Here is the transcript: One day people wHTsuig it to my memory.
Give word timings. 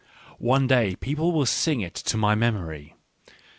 One 0.39 0.65
day 0.65 0.95
people 0.95 1.31
wHTsuig 1.31 1.85
it 1.85 1.93
to 1.93 2.17
my 2.17 2.33
memory. 2.33 2.95